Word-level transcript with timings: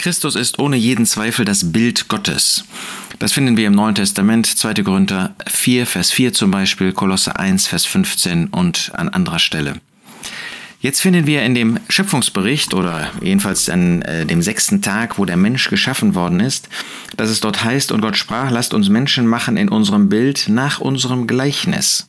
Christus 0.00 0.34
ist 0.34 0.58
ohne 0.58 0.76
jeden 0.76 1.04
Zweifel 1.04 1.44
das 1.44 1.72
Bild 1.72 2.08
Gottes. 2.08 2.64
Das 3.18 3.34
finden 3.34 3.58
wir 3.58 3.66
im 3.66 3.74
Neuen 3.74 3.94
Testament, 3.94 4.46
2. 4.46 4.82
Korinther 4.82 5.34
4, 5.46 5.86
Vers 5.86 6.10
4 6.10 6.32
zum 6.32 6.50
Beispiel, 6.50 6.94
Kolosse 6.94 7.38
1, 7.38 7.66
Vers 7.66 7.84
15 7.84 8.46
und 8.46 8.92
an 8.94 9.10
anderer 9.10 9.38
Stelle. 9.38 9.74
Jetzt 10.80 11.02
finden 11.02 11.26
wir 11.26 11.42
in 11.42 11.54
dem 11.54 11.78
Schöpfungsbericht 11.90 12.72
oder 12.72 13.10
jedenfalls 13.20 13.68
an 13.68 14.00
äh, 14.00 14.24
dem 14.24 14.40
sechsten 14.40 14.80
Tag, 14.80 15.18
wo 15.18 15.26
der 15.26 15.36
Mensch 15.36 15.68
geschaffen 15.68 16.14
worden 16.14 16.40
ist, 16.40 16.70
dass 17.18 17.28
es 17.28 17.40
dort 17.40 17.62
heißt, 17.62 17.92
und 17.92 18.00
Gott 18.00 18.16
sprach, 18.16 18.50
lasst 18.50 18.72
uns 18.72 18.88
Menschen 18.88 19.26
machen 19.26 19.58
in 19.58 19.68
unserem 19.68 20.08
Bild 20.08 20.48
nach 20.48 20.80
unserem 20.80 21.26
Gleichnis. 21.26 22.08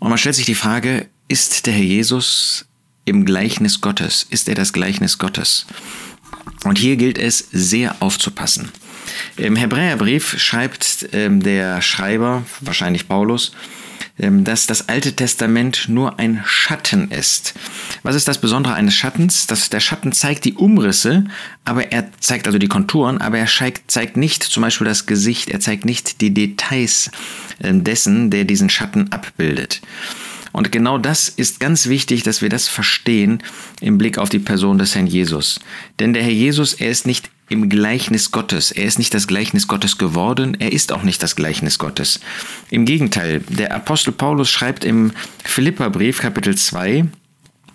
Und 0.00 0.08
man 0.08 0.18
stellt 0.18 0.34
sich 0.34 0.46
die 0.46 0.56
Frage, 0.56 1.06
ist 1.28 1.66
der 1.66 1.74
Herr 1.74 1.84
Jesus 1.84 2.66
im 3.04 3.24
Gleichnis 3.24 3.80
Gottes? 3.80 4.26
Ist 4.28 4.48
er 4.48 4.56
das 4.56 4.72
Gleichnis 4.72 5.18
Gottes? 5.18 5.66
Und 6.66 6.78
hier 6.78 6.96
gilt 6.96 7.16
es 7.16 7.38
sehr 7.52 7.96
aufzupassen. 8.00 8.70
Im 9.36 9.54
Hebräerbrief 9.54 10.38
schreibt 10.38 11.08
ähm, 11.12 11.40
der 11.42 11.80
Schreiber, 11.80 12.44
wahrscheinlich 12.60 13.06
Paulus, 13.06 13.52
ähm, 14.18 14.42
dass 14.42 14.66
das 14.66 14.88
Alte 14.88 15.14
Testament 15.14 15.88
nur 15.88 16.18
ein 16.18 16.42
Schatten 16.44 17.10
ist. 17.10 17.54
Was 18.02 18.16
ist 18.16 18.26
das 18.26 18.40
Besondere 18.40 18.74
eines 18.74 18.94
Schattens? 18.94 19.46
Dass 19.46 19.70
der 19.70 19.78
Schatten 19.78 20.10
zeigt 20.12 20.44
die 20.44 20.54
Umrisse, 20.54 21.24
aber 21.64 21.92
er 21.92 22.10
zeigt 22.18 22.46
also 22.46 22.58
die 22.58 22.68
Konturen, 22.68 23.18
aber 23.20 23.38
er 23.38 23.46
zeigt 23.46 24.16
nicht 24.16 24.42
zum 24.42 24.62
Beispiel 24.62 24.86
das 24.86 25.06
Gesicht, 25.06 25.50
er 25.50 25.60
zeigt 25.60 25.84
nicht 25.84 26.20
die 26.20 26.34
Details 26.34 27.10
ähm, 27.62 27.84
dessen, 27.84 28.30
der 28.30 28.44
diesen 28.44 28.70
Schatten 28.70 29.12
abbildet. 29.12 29.82
Und 30.56 30.72
genau 30.72 30.96
das 30.96 31.28
ist 31.28 31.60
ganz 31.60 31.86
wichtig, 31.86 32.22
dass 32.22 32.40
wir 32.40 32.48
das 32.48 32.66
verstehen 32.66 33.42
im 33.82 33.98
Blick 33.98 34.16
auf 34.16 34.30
die 34.30 34.38
Person 34.38 34.78
des 34.78 34.94
Herrn 34.94 35.06
Jesus. 35.06 35.60
Denn 36.00 36.14
der 36.14 36.22
Herr 36.22 36.32
Jesus, 36.32 36.72
er 36.72 36.88
ist 36.88 37.06
nicht 37.06 37.30
im 37.50 37.68
Gleichnis 37.68 38.30
Gottes. 38.30 38.70
Er 38.70 38.86
ist 38.86 38.98
nicht 38.98 39.12
das 39.12 39.26
Gleichnis 39.26 39.68
Gottes 39.68 39.98
geworden, 39.98 40.56
er 40.58 40.72
ist 40.72 40.92
auch 40.92 41.02
nicht 41.02 41.22
das 41.22 41.36
Gleichnis 41.36 41.78
Gottes. 41.78 42.20
Im 42.70 42.86
Gegenteil, 42.86 43.40
der 43.50 43.74
Apostel 43.74 44.12
Paulus 44.12 44.48
schreibt 44.48 44.82
im 44.82 45.12
Philipperbrief 45.44 46.20
Kapitel 46.20 46.56
2, 46.56 47.04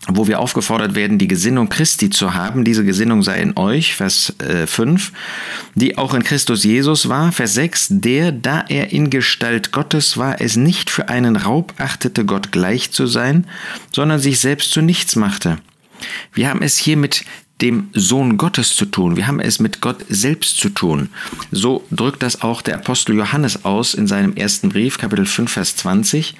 wo 0.08 0.28
wir 0.28 0.40
aufgefordert 0.40 0.96
werden, 0.96 1.20
die 1.20 1.28
Gesinnung 1.28 1.70
Christi 1.70 2.10
zu 2.10 2.34
haben. 2.34 2.66
Diese 2.66 2.84
Gesinnung 2.84 3.22
sei 3.22 3.40
in 3.40 3.56
euch, 3.56 3.96
Vers 3.96 4.34
äh, 4.40 4.66
5, 4.66 5.12
die 5.76 5.98
auch 5.98 6.14
in 6.14 6.24
Christus 6.24 6.64
Jesus 6.64 7.08
war. 7.08 7.32
Vers 7.32 7.54
6, 7.54 7.88
der, 7.92 8.32
da 8.32 8.66
er 8.68 8.92
in 8.92 9.10
Gestalt 9.10 9.72
Gottes 9.72 10.18
war, 10.18 10.42
es 10.42 10.56
nicht 10.56 10.90
für 10.90 11.10
einen 11.10 11.36
Raub 11.36 11.74
achtete, 11.78 12.26
Gott 12.26 12.52
gleich 12.52 12.92
zu 12.92 13.06
sein, 13.06 13.46
sondern 13.94 14.20
sich 14.20 14.40
selbst 14.40 14.72
zu 14.72 14.82
nichts 14.82 15.16
machte. 15.16 15.60
Wir 16.34 16.50
haben 16.50 16.64
es 16.64 16.78
hier 16.78 16.98
mit 16.98 17.24
dem 17.62 17.90
Sohn 17.94 18.38
Gottes 18.38 18.76
zu 18.76 18.86
tun. 18.86 19.18
Wir 19.18 19.28
haben 19.28 19.40
es 19.40 19.60
mit 19.60 19.82
Gott 19.82 20.04
selbst 20.10 20.58
zu 20.58 20.70
tun. 20.70 21.10
So 21.52 21.86
drückt 21.92 22.24
das 22.24 22.42
auch 22.42 22.64
der 22.64 22.76
Apostel 22.76 23.16
Johannes 23.16 23.66
aus 23.66 23.94
in 23.94 24.08
seinem 24.08 24.36
ersten 24.36 24.70
Brief, 24.70 24.98
Kapitel 24.98 25.28
5, 25.28 25.52
Vers 25.52 25.76
20. 25.76 26.36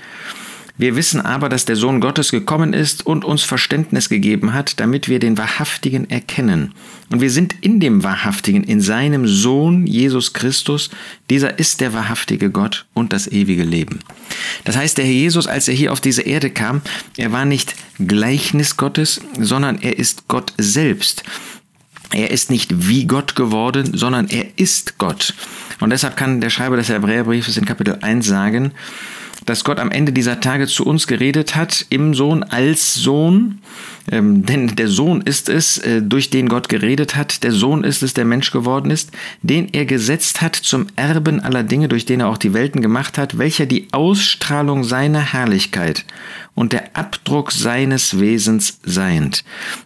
Wir 0.82 0.96
wissen 0.96 1.22
aber, 1.22 1.48
dass 1.48 1.66
der 1.66 1.76
Sohn 1.76 2.02
Gottes 2.02 2.32
gekommen 2.32 2.74
ist 2.74 3.06
und 3.06 3.24
uns 3.24 3.44
Verständnis 3.44 4.10
gegeben 4.10 4.56
hat, 4.56 4.80
damit 4.80 5.10
wir 5.10 5.20
den 5.20 5.38
Wahrhaftigen 5.38 6.10
erkennen. 6.10 6.74
Und 7.12 7.22
wir 7.22 7.30
sind 7.30 7.54
in 7.62 7.80
dem 7.80 8.04
Wahrhaftigen, 8.04 8.64
in 8.64 8.82
seinem 8.82 9.28
Sohn 9.28 9.86
Jesus 9.86 10.34
Christus. 10.34 10.90
Dieser 11.30 11.60
ist 11.60 11.82
der 11.82 11.94
wahrhaftige 11.94 12.50
Gott 12.50 12.88
und 12.96 13.14
das 13.14 13.28
ewige 13.28 13.64
Leben. 13.64 14.00
Das 14.64 14.76
heißt, 14.76 14.98
der 14.98 15.06
Herr 15.06 15.14
Jesus, 15.14 15.46
als 15.46 15.68
er 15.68 15.76
hier 15.76 15.94
auf 15.94 16.02
diese 16.02 16.24
Erde 16.24 16.50
kam, 16.50 16.82
er 17.16 17.32
war 17.32 17.46
nicht 17.46 17.76
Gleichnis 18.00 18.76
Gottes, 18.76 19.22
sondern 19.40 19.80
er 19.84 20.00
ist 20.00 20.28
Gott 20.30 20.52
selbst. 20.58 21.22
Er 22.12 22.32
ist 22.32 22.50
nicht 22.50 22.90
wie 22.90 23.06
Gott 23.06 23.36
geworden, 23.36 23.92
sondern 23.96 24.30
er 24.30 24.48
ist 24.56 24.98
Gott. 24.98 25.36
Und 25.80 25.92
deshalb 25.92 26.18
kann 26.18 26.42
der 26.42 26.50
Schreiber 26.50 26.76
des 26.76 26.90
Hebräerbriefes 26.90 27.56
in 27.58 27.66
Kapitel 27.66 28.00
1 28.02 28.26
sagen, 28.26 28.72
dass 29.46 29.64
Gott 29.64 29.80
am 29.80 29.92
Ende 29.92 30.14
dieser 30.14 30.40
Tage 30.40 30.68
zu 30.68 30.86
uns 30.86 31.08
geredet 31.08 31.56
hat, 31.56 31.86
im 31.90 32.14
Sohn 32.14 32.44
als 32.44 32.96
Sohn. 32.96 33.60
Ähm, 34.12 34.46
denn 34.46 34.76
der 34.76 34.88
Sohn 34.88 35.22
ist 35.22 35.50
es, 35.50 35.78
äh, 35.80 36.02
durch 36.02 36.30
den 36.30 36.50
Gott 36.50 36.70
geredet 36.70 37.16
hat. 37.16 37.44
Der 37.44 37.52
Sohn 37.52 37.84
ist 37.84 38.04
es, 38.04 38.14
der 38.14 38.26
Mensch 38.26 38.52
geworden 38.52 38.92
ist, 38.92 39.12
den 39.42 39.70
er 39.72 39.86
gesetzt 39.86 40.42
hat 40.42 40.56
zum 40.56 40.88
Erben 40.96 41.40
aller 41.40 41.64
Dinge, 41.64 41.88
durch 41.88 42.06
den 42.06 42.20
er 42.20 42.30
auch 42.30 42.38
die 42.38 42.54
Welten 42.54 42.82
gemacht 42.82 43.18
hat, 43.18 43.38
welcher 43.38 43.66
die 43.66 43.88
Ausstrahlung 43.92 44.84
seiner 44.84 45.34
Herrlichkeit 45.34 46.06
und 46.54 46.74
der 46.74 46.96
Abdruck 46.96 47.52
seines 47.52 48.20
Wesens 48.20 48.80
seiend. 48.84 49.44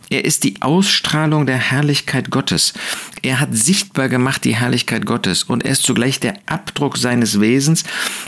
Er 0.10 0.26
ist 0.26 0.44
die 0.44 0.62
Ausstrahlung 0.62 1.46
der 1.46 1.58
Herrlichkeit 1.58 2.32
Gottes. 2.32 2.74
Er 3.22 3.40
hat 3.40 3.50
sichtbar 3.56 4.10
gemacht 4.10 4.44
die 4.44 4.56
Herrlichkeit 4.56 5.06
Gottes 5.06 5.44
und 5.44 5.64
er 5.64 5.72
ist 5.72 5.84
zugleich 5.84 6.20
der 6.20 6.36
Abdruck 6.46 6.98
seines 6.98 7.40
Wesens. 7.40 7.84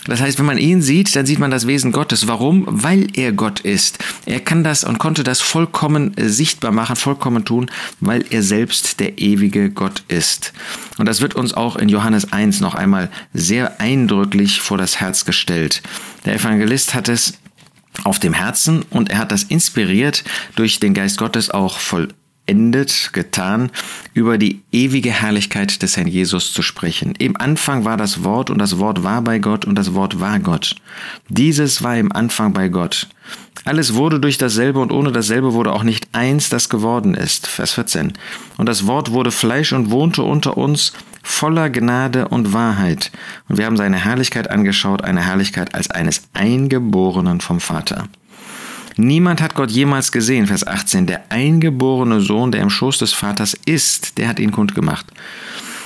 Das 0.06 0.20
heißt, 0.20 0.38
wenn 0.38 0.46
man 0.46 0.58
ihn 0.58 0.82
sieht, 0.82 1.14
dann 1.14 1.26
sieht 1.26 1.38
man 1.38 1.50
das 1.50 1.66
Wesen 1.66 1.92
Gottes. 1.92 2.26
Warum? 2.26 2.64
Weil 2.66 3.08
er 3.14 3.32
Gott 3.32 3.60
ist. 3.60 3.98
Er 4.26 4.40
kann 4.40 4.64
das 4.64 4.82
und 4.84 4.98
konnte 4.98 5.24
das 5.24 5.40
vollkommen 5.40 6.16
äh, 6.16 6.28
sichtbar 6.28 6.72
machen, 6.72 6.96
vollkommen 6.96 7.44
tun, 7.44 7.70
weil 8.00 8.24
er 8.30 8.42
selbst 8.42 9.00
der 9.00 9.18
ewige 9.18 9.70
Gott 9.70 10.02
ist. 10.08 10.52
Und 10.98 11.06
das 11.06 11.20
wird 11.20 11.34
uns 11.34 11.54
auch 11.54 11.76
in 11.76 11.88
Johannes 11.88 12.32
1 12.32 12.60
noch 12.60 12.74
einmal 12.74 13.10
sehr 13.32 13.80
eindrücklich 13.80 14.60
vor 14.60 14.78
das 14.78 15.00
Herz 15.00 15.24
gestellt. 15.24 15.82
Der 16.24 16.34
Evangelist 16.34 16.94
hat 16.94 17.08
es 17.08 17.34
auf 18.04 18.18
dem 18.18 18.32
Herzen 18.32 18.82
und 18.90 19.10
er 19.10 19.18
hat 19.18 19.32
das 19.32 19.44
inspiriert 19.44 20.24
durch 20.56 20.80
den 20.80 20.94
Geist 20.94 21.18
Gottes 21.18 21.50
auch 21.50 21.78
vollendet, 21.78 23.10
getan, 23.12 23.70
über 24.14 24.38
die 24.38 24.62
ewige 24.72 25.10
Herrlichkeit 25.10 25.82
des 25.82 25.96
Herrn 25.96 26.06
Jesus 26.06 26.52
zu 26.52 26.62
sprechen. 26.62 27.14
Im 27.18 27.36
Anfang 27.36 27.84
war 27.84 27.96
das 27.96 28.24
Wort 28.24 28.50
und 28.50 28.58
das 28.58 28.78
Wort 28.78 29.02
war 29.02 29.22
bei 29.22 29.38
Gott 29.38 29.64
und 29.64 29.74
das 29.74 29.94
Wort 29.94 30.20
war 30.20 30.38
Gott. 30.38 30.76
Dieses 31.28 31.82
war 31.82 31.96
im 31.96 32.12
Anfang 32.12 32.52
bei 32.52 32.68
Gott. 32.68 33.08
Alles 33.64 33.94
wurde 33.94 34.20
durch 34.20 34.38
dasselbe 34.38 34.78
und 34.78 34.92
ohne 34.92 35.12
dasselbe 35.12 35.52
wurde 35.52 35.72
auch 35.72 35.82
nicht 35.82 36.08
eins, 36.12 36.48
das 36.48 36.68
geworden 36.68 37.14
ist. 37.14 37.46
Vers 37.46 37.72
14. 37.72 38.14
Und 38.56 38.66
das 38.66 38.86
Wort 38.86 39.10
wurde 39.12 39.30
Fleisch 39.30 39.72
und 39.72 39.90
wohnte 39.90 40.22
unter 40.22 40.56
uns 40.56 40.92
voller 41.22 41.70
Gnade 41.70 42.28
und 42.28 42.52
Wahrheit. 42.52 43.10
Und 43.48 43.58
wir 43.58 43.66
haben 43.66 43.76
seine 43.76 43.96
Herrlichkeit 43.96 44.50
angeschaut, 44.50 45.04
eine 45.04 45.24
Herrlichkeit 45.24 45.74
als 45.74 45.90
eines 45.90 46.22
Eingeborenen 46.32 47.40
vom 47.40 47.60
Vater. 47.60 48.08
Niemand 48.96 49.40
hat 49.40 49.54
Gott 49.54 49.70
jemals 49.70 50.10
gesehen, 50.10 50.48
Vers 50.48 50.66
18. 50.66 51.06
Der 51.06 51.30
eingeborene 51.30 52.20
Sohn, 52.20 52.50
der 52.50 52.62
im 52.62 52.70
Schoß 52.70 52.98
des 52.98 53.12
Vaters 53.12 53.56
ist, 53.64 54.18
der 54.18 54.26
hat 54.26 54.40
ihn 54.40 54.50
kundgemacht. 54.50 55.06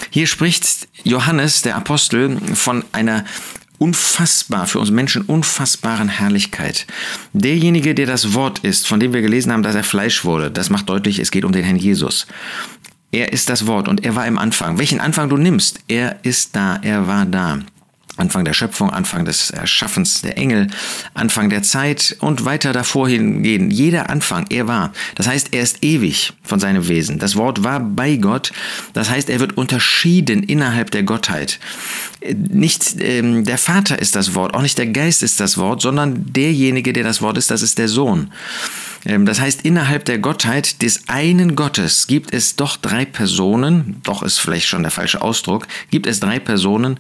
Hier 0.09 0.26
spricht 0.26 0.88
Johannes, 1.04 1.60
der 1.60 1.76
Apostel, 1.76 2.38
von 2.54 2.84
einer 2.93 3.25
unfassbar, 3.82 4.66
für 4.66 4.78
uns 4.78 4.91
Menschen 4.91 5.22
unfassbaren 5.22 6.09
Herrlichkeit. 6.09 6.87
Derjenige, 7.32 7.94
der 7.94 8.06
das 8.06 8.32
Wort 8.32 8.60
ist, 8.60 8.87
von 8.87 9.00
dem 9.00 9.12
wir 9.12 9.22
gelesen 9.22 9.53
haben, 9.53 9.64
dass 9.64 9.75
er 9.75 9.84
Fleisch 9.84 10.25
wurde, 10.25 10.50
das 10.50 10.70
macht 10.70 10.88
deutlich, 10.88 11.19
es 11.19 11.31
geht 11.31 11.44
um 11.44 11.53
den 11.53 11.64
Herrn 11.64 11.76
Jesus. 11.76 12.26
Er 13.12 13.33
ist 13.33 13.50
das 13.50 13.67
Wort 13.67 13.89
und 13.89 14.05
er 14.05 14.17
war 14.17 14.27
im 14.27 14.39
Anfang. 14.39 14.78
Welchen 14.78 14.99
Anfang 14.99 15.28
du 15.28 15.37
nimmst, 15.37 15.81
er 15.87 16.17
ist 16.25 16.56
da, 16.56 16.78
er 16.83 17.06
war 17.06 17.27
da. 17.27 17.61
Anfang 18.17 18.45
der 18.45 18.53
Schöpfung, 18.53 18.91
Anfang 18.91 19.25
des 19.25 19.50
Erschaffens 19.50 20.21
der 20.21 20.37
Engel, 20.37 20.69
Anfang 21.15 21.49
der 21.49 21.62
Zeit 21.62 22.17
und 22.21 22.45
weiter 22.45 22.73
davor 22.73 23.09
hingehen. 23.09 23.71
Jeder 23.71 24.11
Anfang, 24.11 24.47
er 24.50 24.67
war. 24.67 24.93
Das 25.15 25.27
heißt, 25.27 25.49
er 25.53 25.62
ist 25.62 25.83
ewig 25.83 26.34
von 26.43 26.61
seinem 26.61 26.89
Wesen. 26.89 27.19
Das 27.19 27.37
Wort 27.37 27.65
war 27.65 27.81
bei 27.81 28.17
Gott. 28.17 28.53
Das 28.93 29.09
heißt, 29.09 29.31
er 29.31 29.41
wird 29.41 29.56
unterschieden 29.56 30.43
innerhalb 30.43 30.91
der 30.91 31.05
Gottheit. 31.05 31.59
Nicht 32.34 32.97
ähm, 33.00 33.44
der 33.44 33.59
Vater 33.59 33.99
ist 33.99 34.15
das 34.15 34.34
Wort, 34.34 34.55
auch 34.55 34.62
nicht 34.62 34.79
der 34.79 34.87
Geist 34.89 35.23
ist 35.23 35.41
das 35.41 35.56
Wort, 35.56 35.81
sondern 35.81 36.33
derjenige, 36.33 36.93
der 36.93 37.05
das 37.05 37.23
Wort 37.23 37.39
ist, 37.39 37.50
das 37.50 37.62
ist 37.62 37.79
der 37.79 37.89
Sohn. 37.89 38.31
Ähm, 39.05 39.27
das 39.27 39.41
heißt, 39.41 39.63
innerhalb 39.63 40.05
der 40.05 40.19
Gottheit 40.19 40.83
des 40.83 41.09
einen 41.09 41.57
Gottes 41.57 42.07
gibt 42.07 42.33
es 42.33 42.57
doch 42.57 42.77
drei 42.77 43.05
Personen, 43.05 44.01
doch 44.03 44.23
ist 44.23 44.41
vielleicht 44.41 44.67
schon 44.67 44.82
der 44.82 44.93
falsche 44.93 45.23
Ausdruck, 45.23 45.67
gibt 45.91 46.06
es 46.06 46.21
drei 46.21 46.38
Personen, 46.38 46.99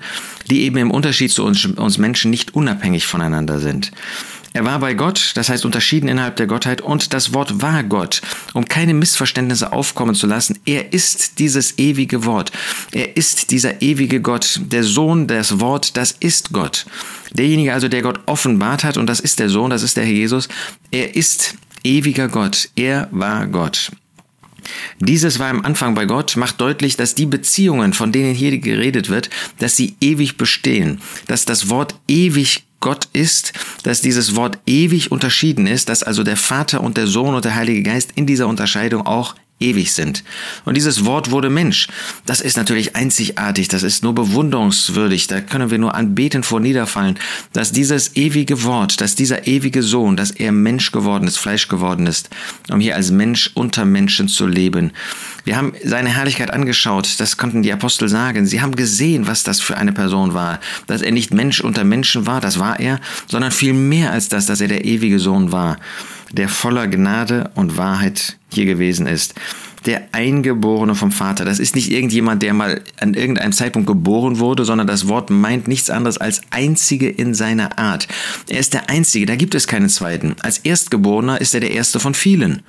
die 0.50 0.62
eben 0.62 0.76
im 0.76 0.90
Unterschied 0.90 1.30
zu 1.30 1.44
uns, 1.44 1.64
uns 1.64 1.98
Menschen 1.98 2.30
nicht 2.30 2.54
unabhängig 2.54 3.06
voneinander 3.06 3.58
sind. 3.58 3.92
Er 4.54 4.64
war 4.66 4.78
bei 4.80 4.92
Gott, 4.92 5.32
das 5.34 5.48
heißt 5.48 5.64
unterschieden 5.64 6.08
innerhalb 6.08 6.36
der 6.36 6.46
Gottheit, 6.46 6.82
und 6.82 7.14
das 7.14 7.32
Wort 7.32 7.62
war 7.62 7.82
Gott, 7.82 8.20
um 8.52 8.66
keine 8.66 8.92
Missverständnisse 8.92 9.72
aufkommen 9.72 10.14
zu 10.14 10.26
lassen. 10.26 10.58
Er 10.66 10.92
ist 10.92 11.38
dieses 11.38 11.78
ewige 11.78 12.26
Wort. 12.26 12.52
Er 12.92 13.16
ist 13.16 13.50
dieser 13.50 13.80
ewige 13.80 14.20
Gott. 14.20 14.60
Der 14.66 14.84
Sohn, 14.84 15.26
das 15.26 15.58
Wort, 15.60 15.96
das 15.96 16.12
ist 16.20 16.52
Gott. 16.52 16.84
Derjenige 17.32 17.72
also, 17.72 17.88
der 17.88 18.02
Gott 18.02 18.20
offenbart 18.26 18.84
hat, 18.84 18.98
und 18.98 19.06
das 19.06 19.20
ist 19.20 19.38
der 19.38 19.48
Sohn, 19.48 19.70
das 19.70 19.82
ist 19.82 19.96
der 19.96 20.04
Herr 20.04 20.12
Jesus, 20.12 20.48
er 20.90 21.16
ist 21.16 21.54
ewiger 21.84 22.28
Gott. 22.28 22.68
Er 22.76 23.08
war 23.10 23.46
Gott. 23.46 23.92
Dieses 25.00 25.38
war 25.38 25.50
am 25.50 25.64
Anfang 25.64 25.94
bei 25.94 26.04
Gott, 26.04 26.36
macht 26.36 26.60
deutlich, 26.60 26.96
dass 26.96 27.14
die 27.14 27.26
Beziehungen, 27.26 27.92
von 27.92 28.12
denen 28.12 28.34
hier 28.34 28.56
geredet 28.58 29.08
wird, 29.08 29.30
dass 29.58 29.76
sie 29.76 29.96
ewig 30.00 30.36
bestehen, 30.36 31.00
dass 31.26 31.44
das 31.44 31.68
Wort 31.68 31.96
ewig 32.06 32.64
Gott 32.80 33.08
ist, 33.12 33.52
dass 33.84 34.00
dieses 34.00 34.34
Wort 34.34 34.58
ewig 34.66 35.12
unterschieden 35.12 35.66
ist, 35.66 35.88
dass 35.88 36.02
also 36.02 36.24
der 36.24 36.36
Vater 36.36 36.80
und 36.80 36.96
der 36.96 37.06
Sohn 37.06 37.34
und 37.34 37.44
der 37.44 37.54
Heilige 37.54 37.82
Geist 37.82 38.10
in 38.16 38.26
dieser 38.26 38.48
Unterscheidung 38.48 39.06
auch 39.06 39.34
ewig 39.62 39.92
sind. 39.92 40.24
Und 40.64 40.76
dieses 40.76 41.04
Wort 41.04 41.30
wurde 41.30 41.48
Mensch. 41.48 41.88
Das 42.26 42.40
ist 42.40 42.56
natürlich 42.56 42.96
einzigartig, 42.96 43.68
das 43.68 43.82
ist 43.82 44.02
nur 44.02 44.14
bewunderungswürdig, 44.14 45.26
da 45.28 45.40
können 45.40 45.70
wir 45.70 45.78
nur 45.78 45.94
anbeten 45.94 46.42
vor 46.42 46.60
niederfallen, 46.60 47.18
dass 47.52 47.72
dieses 47.72 48.16
ewige 48.16 48.64
Wort, 48.64 49.00
dass 49.00 49.14
dieser 49.14 49.46
ewige 49.46 49.82
Sohn, 49.82 50.16
dass 50.16 50.30
er 50.30 50.52
Mensch 50.52 50.92
geworden 50.92 51.26
ist, 51.26 51.38
Fleisch 51.38 51.68
geworden 51.68 52.06
ist, 52.06 52.30
um 52.70 52.80
hier 52.80 52.96
als 52.96 53.10
Mensch 53.10 53.50
unter 53.54 53.84
Menschen 53.84 54.28
zu 54.28 54.46
leben. 54.46 54.92
Wir 55.44 55.56
haben 55.56 55.72
seine 55.84 56.10
Herrlichkeit 56.10 56.52
angeschaut, 56.52 57.14
das 57.18 57.36
konnten 57.36 57.62
die 57.62 57.72
Apostel 57.72 58.08
sagen. 58.08 58.46
Sie 58.46 58.60
haben 58.60 58.76
gesehen, 58.76 59.26
was 59.26 59.42
das 59.42 59.60
für 59.60 59.76
eine 59.76 59.92
Person 59.92 60.34
war, 60.34 60.60
dass 60.86 61.02
er 61.02 61.12
nicht 61.12 61.32
Mensch 61.32 61.60
unter 61.60 61.84
Menschen 61.84 62.26
war, 62.26 62.40
das 62.40 62.58
war 62.58 62.78
er, 62.78 63.00
sondern 63.26 63.50
viel 63.50 63.72
mehr 63.72 64.12
als 64.12 64.28
das, 64.28 64.46
dass 64.46 64.60
er 64.60 64.68
der 64.68 64.84
ewige 64.84 65.18
Sohn 65.18 65.52
war, 65.52 65.78
der 66.32 66.48
voller 66.48 66.86
Gnade 66.86 67.50
und 67.54 67.76
Wahrheit 67.76 68.38
hier 68.52 68.66
gewesen 68.66 69.06
ist 69.06 69.34
der 69.86 70.08
Eingeborene 70.12 70.94
vom 70.94 71.10
Vater. 71.10 71.44
Das 71.44 71.58
ist 71.58 71.74
nicht 71.74 71.90
irgendjemand, 71.90 72.42
der 72.42 72.54
mal 72.54 72.82
an 73.00 73.14
irgendeinem 73.14 73.52
Zeitpunkt 73.52 73.86
geboren 73.86 74.38
wurde, 74.38 74.64
sondern 74.64 74.86
das 74.86 75.08
Wort 75.08 75.30
meint 75.30 75.68
nichts 75.68 75.90
anderes 75.90 76.18
als 76.18 76.42
Einzige 76.50 77.08
in 77.08 77.34
seiner 77.34 77.78
Art. 77.78 78.06
Er 78.48 78.60
ist 78.60 78.74
der 78.74 78.88
Einzige, 78.90 79.26
da 79.26 79.36
gibt 79.36 79.54
es 79.54 79.66
keinen 79.66 79.88
zweiten. 79.88 80.36
Als 80.42 80.58
Erstgeborener 80.58 81.40
ist 81.40 81.54
er 81.54 81.60
der 81.60 81.72
Erste 81.72 82.00
von 82.00 82.14
vielen. 82.14 82.62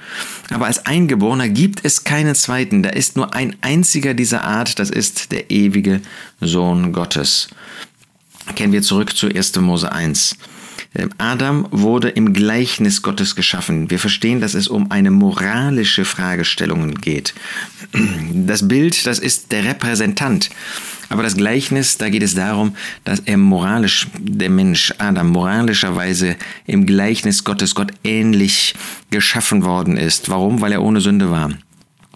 Aber 0.49 0.65
als 0.65 0.85
Eingeborener 0.85 1.49
gibt 1.49 1.85
es 1.85 2.03
keinen 2.03 2.35
zweiten. 2.35 2.83
Da 2.83 2.89
ist 2.89 3.15
nur 3.15 3.33
ein 3.33 3.55
einziger 3.61 4.13
dieser 4.13 4.43
Art, 4.43 4.79
das 4.79 4.89
ist 4.89 5.31
der 5.31 5.51
ewige 5.51 6.01
Sohn 6.41 6.93
Gottes. 6.93 7.49
Kehren 8.55 8.71
wir 8.71 8.81
zurück 8.81 9.15
zu 9.15 9.27
1. 9.27 9.55
Mose 9.57 9.91
1. 9.91 10.35
Ähm, 10.95 11.09
Adam 11.17 11.67
wurde 11.71 12.09
im 12.09 12.33
Gleichnis 12.33 13.01
Gottes 13.01 13.35
geschaffen. 13.35 13.89
Wir 13.89 13.99
verstehen, 13.99 14.41
dass 14.41 14.53
es 14.53 14.67
um 14.67 14.91
eine 14.91 15.11
moralische 15.11 16.05
Fragestellung 16.05 16.95
geht. 16.95 17.33
Das 18.33 18.67
Bild, 18.67 19.05
das 19.05 19.19
ist 19.19 19.51
der 19.51 19.63
Repräsentant. 19.63 20.49
Aber 21.09 21.21
das 21.21 21.37
Gleichnis, 21.37 21.97
da 21.97 22.09
geht 22.09 22.23
es 22.23 22.33
darum, 22.33 22.75
dass 23.03 23.19
er 23.19 23.37
moralisch, 23.37 24.07
der 24.17 24.49
Mensch 24.49 24.93
Adam, 24.97 25.29
moralischerweise 25.29 26.35
im 26.65 26.85
Gleichnis 26.85 27.43
Gottes 27.43 27.75
Gott 27.75 27.91
ähnlich 28.03 28.73
geschaffen 29.11 29.63
worden 29.63 29.95
ist. 29.95 30.29
Warum? 30.29 30.61
Weil 30.61 30.71
er 30.71 30.81
ohne 30.81 31.01
Sünde 31.01 31.29
war. 31.29 31.51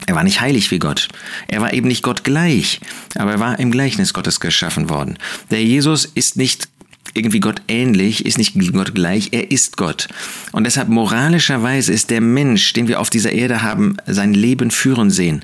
Er 0.05 0.15
war 0.15 0.23
nicht 0.23 0.41
heilig 0.41 0.71
wie 0.71 0.79
Gott. 0.79 1.09
Er 1.47 1.61
war 1.61 1.73
eben 1.73 1.87
nicht 1.87 2.03
Gott 2.03 2.23
gleich, 2.23 2.79
aber 3.15 3.31
er 3.31 3.39
war 3.39 3.59
im 3.59 3.71
Gleichnis 3.71 4.13
Gottes 4.13 4.39
geschaffen 4.39 4.89
worden. 4.89 5.17
Der 5.51 5.63
Jesus 5.63 6.05
ist 6.05 6.37
nicht 6.37 6.69
irgendwie 7.13 7.39
Gott 7.39 7.61
ähnlich, 7.67 8.25
ist 8.25 8.37
nicht 8.37 8.53
Gott 8.73 8.95
gleich, 8.95 9.29
er 9.31 9.51
ist 9.51 9.77
Gott. 9.77 10.07
Und 10.51 10.65
deshalb 10.65 10.89
moralischerweise 10.89 11.93
ist 11.93 12.09
der 12.09 12.21
Mensch, 12.21 12.73
den 12.73 12.87
wir 12.87 12.99
auf 12.99 13.09
dieser 13.09 13.31
Erde 13.31 13.61
haben, 13.61 13.97
sein 14.05 14.33
Leben 14.33 14.71
führen 14.71 15.09
sehen, 15.09 15.43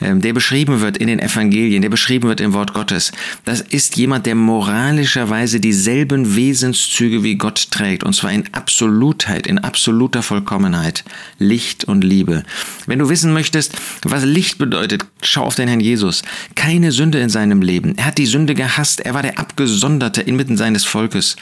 ähm, 0.00 0.20
der 0.20 0.32
beschrieben 0.32 0.80
wird 0.80 0.96
in 0.96 1.08
den 1.08 1.18
Evangelien, 1.18 1.82
der 1.82 1.88
beschrieben 1.88 2.28
wird 2.28 2.40
im 2.40 2.52
Wort 2.52 2.74
Gottes. 2.74 3.12
Das 3.44 3.60
ist 3.60 3.96
jemand, 3.96 4.26
der 4.26 4.34
moralischerweise 4.34 5.60
dieselben 5.60 6.36
Wesenszüge 6.36 7.22
wie 7.22 7.36
Gott 7.36 7.70
trägt, 7.70 8.04
und 8.04 8.14
zwar 8.14 8.32
in 8.32 8.44
Absolutheit, 8.52 9.46
in 9.46 9.58
absoluter 9.58 10.22
Vollkommenheit, 10.22 11.04
Licht 11.38 11.84
und 11.84 12.04
Liebe. 12.04 12.44
Wenn 12.86 12.98
du 12.98 13.08
wissen 13.08 13.32
möchtest, 13.32 13.72
was 14.02 14.24
Licht 14.24 14.58
bedeutet, 14.58 15.04
schau 15.22 15.44
auf 15.44 15.54
den 15.54 15.68
Herrn 15.68 15.80
Jesus. 15.80 16.22
Keine 16.54 16.92
Sünde 16.92 17.18
in 17.18 17.28
seinem 17.28 17.62
Leben. 17.62 17.96
Er 17.96 18.06
hat 18.06 18.18
die 18.18 18.26
Sünde 18.26 18.54
gehasst, 18.54 19.00
er 19.00 19.14
war 19.14 19.22
der 19.22 19.38
Abgesonderte 19.38 20.22
inmitten 20.22 20.56
seines 20.56 20.84
Volkes. 20.88 21.36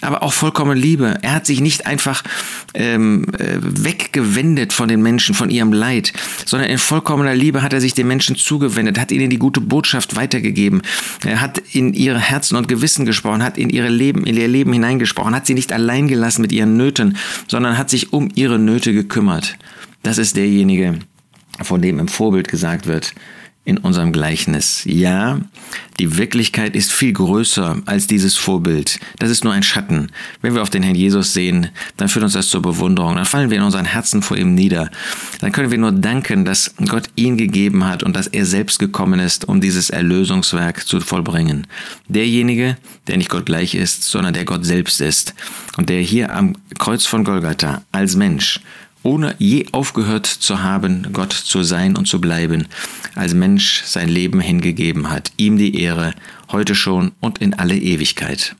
Aber 0.00 0.22
auch 0.22 0.32
vollkommene 0.32 0.80
Liebe. 0.80 1.18
Er 1.22 1.34
hat 1.34 1.46
sich 1.46 1.60
nicht 1.60 1.86
einfach 1.86 2.22
ähm, 2.74 3.26
äh, 3.38 3.58
weggewendet 3.60 4.72
von 4.72 4.88
den 4.88 5.02
Menschen, 5.02 5.34
von 5.34 5.50
ihrem 5.50 5.72
Leid, 5.72 6.12
sondern 6.46 6.68
in 6.70 6.78
vollkommener 6.78 7.34
Liebe 7.34 7.62
hat 7.62 7.72
er 7.72 7.80
sich 7.80 7.94
den 7.94 8.06
Menschen 8.06 8.36
zugewendet, 8.36 8.98
hat 8.98 9.12
ihnen 9.12 9.30
die 9.30 9.38
gute 9.38 9.60
Botschaft 9.60 10.16
weitergegeben. 10.16 10.82
Er 11.24 11.40
hat 11.40 11.58
in 11.72 11.94
ihre 11.94 12.18
Herzen 12.18 12.56
und 12.56 12.68
Gewissen 12.68 13.04
gesprochen, 13.04 13.42
hat 13.42 13.58
in, 13.58 13.70
ihre 13.70 13.88
Leben, 13.88 14.24
in 14.24 14.36
ihr 14.36 14.48
Leben 14.48 14.72
hineingesprochen, 14.72 15.34
hat 15.34 15.46
sie 15.46 15.54
nicht 15.54 15.72
allein 15.72 16.08
gelassen 16.08 16.42
mit 16.42 16.52
ihren 16.52 16.76
Nöten, 16.76 17.16
sondern 17.48 17.78
hat 17.78 17.90
sich 17.90 18.12
um 18.12 18.30
ihre 18.34 18.58
Nöte 18.58 18.92
gekümmert. 18.92 19.56
Das 20.02 20.18
ist 20.18 20.36
derjenige, 20.36 20.98
von 21.62 21.80
dem 21.80 21.98
im 21.98 22.08
Vorbild 22.08 22.48
gesagt 22.48 22.86
wird, 22.86 23.14
in 23.64 23.78
unserem 23.78 24.12
Gleichnis. 24.12 24.82
Ja, 24.84 25.40
die 25.98 26.18
Wirklichkeit 26.18 26.76
ist 26.76 26.92
viel 26.92 27.12
größer 27.12 27.78
als 27.86 28.06
dieses 28.06 28.36
Vorbild. 28.36 28.98
Das 29.18 29.30
ist 29.30 29.42
nur 29.42 29.54
ein 29.54 29.62
Schatten. 29.62 30.10
Wenn 30.42 30.54
wir 30.54 30.62
auf 30.62 30.68
den 30.68 30.82
Herrn 30.82 30.94
Jesus 30.94 31.32
sehen, 31.32 31.68
dann 31.96 32.08
führt 32.08 32.24
uns 32.24 32.34
das 32.34 32.48
zur 32.48 32.60
Bewunderung. 32.60 33.16
Dann 33.16 33.24
fallen 33.24 33.48
wir 33.48 33.56
in 33.56 33.62
unseren 33.62 33.86
Herzen 33.86 34.20
vor 34.20 34.36
ihm 34.36 34.54
nieder. 34.54 34.90
Dann 35.40 35.52
können 35.52 35.70
wir 35.70 35.78
nur 35.78 35.92
danken, 35.92 36.44
dass 36.44 36.74
Gott 36.88 37.04
ihn 37.16 37.38
gegeben 37.38 37.86
hat 37.86 38.02
und 38.02 38.14
dass 38.14 38.26
er 38.26 38.44
selbst 38.44 38.78
gekommen 38.78 39.18
ist, 39.18 39.48
um 39.48 39.62
dieses 39.62 39.88
Erlösungswerk 39.88 40.86
zu 40.86 41.00
vollbringen. 41.00 41.66
Derjenige, 42.08 42.76
der 43.06 43.16
nicht 43.16 43.30
Gott 43.30 43.46
gleich 43.46 43.74
ist, 43.74 44.02
sondern 44.02 44.34
der 44.34 44.44
Gott 44.44 44.66
selbst 44.66 45.00
ist 45.00 45.34
und 45.78 45.88
der 45.88 46.00
hier 46.00 46.34
am 46.34 46.54
Kreuz 46.78 47.06
von 47.06 47.24
Golgatha 47.24 47.82
als 47.92 48.14
Mensch 48.14 48.60
ohne 49.04 49.36
je 49.38 49.66
aufgehört 49.70 50.26
zu 50.26 50.62
haben, 50.62 51.12
Gott 51.12 51.32
zu 51.32 51.62
sein 51.62 51.96
und 51.96 52.08
zu 52.08 52.20
bleiben, 52.20 52.66
als 53.14 53.34
Mensch 53.34 53.84
sein 53.84 54.08
Leben 54.08 54.40
hingegeben 54.40 55.10
hat. 55.10 55.30
Ihm 55.36 55.56
die 55.56 55.80
Ehre, 55.80 56.14
heute 56.50 56.74
schon 56.74 57.12
und 57.20 57.38
in 57.38 57.54
alle 57.54 57.76
Ewigkeit. 57.76 58.56